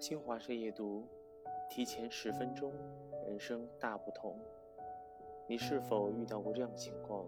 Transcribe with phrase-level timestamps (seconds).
[0.00, 1.04] 新华社夜读，
[1.68, 2.72] 提前十分钟，
[3.26, 4.38] 人生大不同。
[5.48, 7.26] 你是否遇到过这样的情况？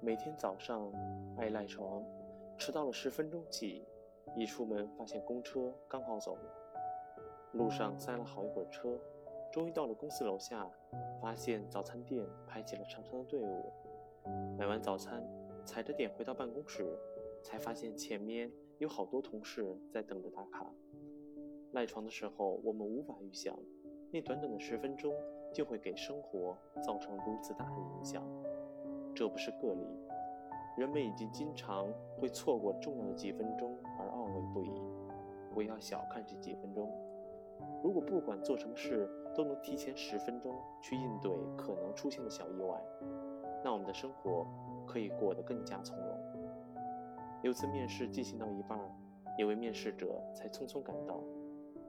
[0.00, 0.92] 每天早上
[1.38, 2.04] 爱赖床，
[2.58, 3.86] 迟到了十分钟起，
[4.36, 6.42] 一出门发现公车刚好走了，
[7.52, 9.00] 路上塞了好一会儿车，
[9.50, 10.70] 终于到了公司楼下，
[11.18, 13.72] 发现早餐店排起了长长的队伍。
[14.58, 15.26] 买完早餐，
[15.64, 16.94] 踩着点回到办公室，
[17.42, 20.70] 才发现前面有好多同事在等着打卡。
[21.76, 23.54] 赖床的时候，我们无法预想，
[24.10, 25.12] 那短短的十分钟
[25.52, 28.26] 就会给生活造成如此大的影响。
[29.14, 29.86] 这不是个例，
[30.78, 31.86] 人们已经经常
[32.18, 34.70] 会错过重要的几分钟而懊悔不已。
[35.52, 36.90] 不要小看这几分钟，
[37.84, 42.82] 如果不管做什么事都能提前十分钟去应对可能出现的小意外，
[43.62, 44.46] 那我们的生活
[44.86, 46.18] 可以过得更加从容。
[47.42, 48.80] 有次面试进行到一半，
[49.36, 51.20] 有位面试者才匆匆赶到。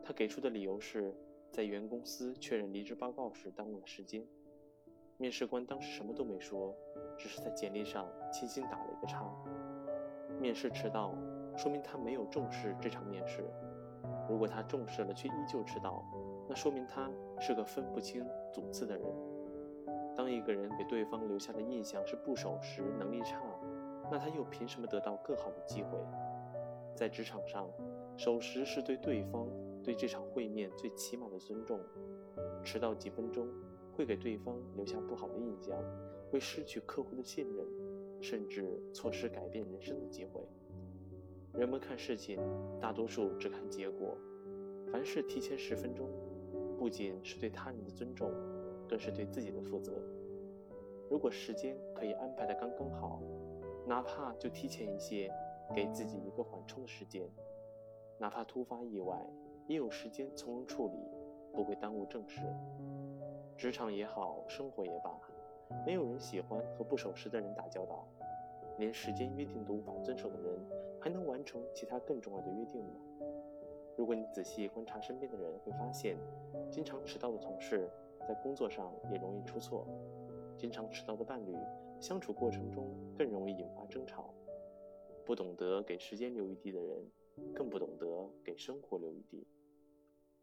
[0.03, 1.13] 他给出的理由是，
[1.51, 4.25] 在原公司确认离职报告时耽误了时间。
[5.17, 6.75] 面试官当时什么都没说，
[7.17, 9.27] 只是在简历上轻轻打了一个叉。
[10.39, 11.13] 面试迟到，
[11.57, 13.41] 说明他没有重视这场面试；
[14.29, 16.03] 如果他重视了却依旧迟到，
[16.47, 18.23] 那说明他是个分不清
[18.53, 19.07] 主次的人。
[20.15, 23.41] 当一个人给对方留下的印象是不守时、能力差，
[24.11, 25.97] 那他又凭什么得到更好的机会？
[26.95, 27.67] 在职场上，
[28.15, 29.47] 守时是对对方。
[29.87, 31.79] 对这场会面最起码的尊重，
[32.61, 33.47] 迟到几分钟
[33.95, 35.81] 会给对方留下不好的印象，
[36.29, 37.65] 会失去客户的信任，
[38.21, 40.41] 甚至错失改变人生的机会。
[41.53, 42.37] 人们看事情，
[42.81, 44.17] 大多数只看结果。
[44.91, 46.09] 凡事提前十分钟，
[46.77, 48.29] 不仅是对他人的尊重，
[48.89, 49.93] 更是对自己的负责。
[51.09, 53.21] 如果时间可以安排的刚刚好，
[53.85, 55.31] 哪怕就提前一些，
[55.73, 57.25] 给自己一个缓冲的时间，
[58.19, 59.25] 哪怕突发意外。
[59.67, 60.97] 也有时间从容处理，
[61.53, 62.41] 不会耽误正事。
[63.57, 65.19] 职场也好，生活也罢，
[65.85, 68.07] 没有人喜欢和不守时的人打交道。
[68.77, 70.59] 连时间约定都无法遵守的人，
[71.01, 72.91] 还能完成其他更重要的约定吗？
[73.97, 76.15] 如果你仔细观察身边的人，会发现，
[76.69, 77.89] 经常迟到的同事
[78.27, 79.87] 在工作上也容易出错；
[80.55, 81.57] 经常迟到的伴侣，
[81.99, 84.31] 相处过程中更容易引发争吵。
[85.25, 87.11] 不懂得给时间留余地的人，
[87.55, 89.47] 更不懂得给生活留余地。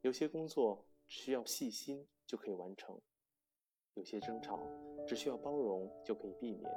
[0.05, 3.01] 有些工作只需要细心就可以完成，
[3.95, 4.61] 有些争吵
[5.07, 6.71] 只需要包容就可以避免。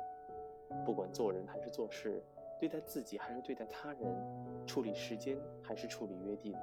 [0.86, 2.24] 不管做人还是做事，
[2.58, 6.56] 对待自己还是对待他人，处理时间还是处理约定，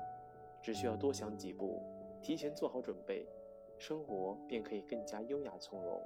[0.62, 1.82] 只需要多想几步，
[2.22, 3.28] 提前做好准备，
[3.76, 6.02] 生活便可以更加优雅从容。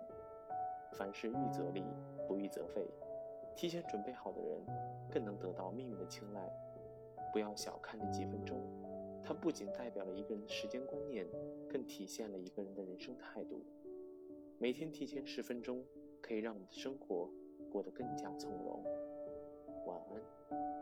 [0.95, 1.85] 凡事预则立，
[2.27, 2.85] 不预则废。
[3.55, 4.61] 提前准备好的人，
[5.09, 6.53] 更能得到命运的青睐。
[7.33, 8.61] 不要小看那几分钟。
[9.29, 11.27] 它不仅代表了一个人的时间观念，
[11.69, 13.63] 更体现了一个人的人生态度。
[14.59, 15.85] 每天提前十分钟，
[16.23, 17.31] 可以让我们的生活
[17.71, 18.83] 过得更加从容。
[19.85, 20.79] 晚安。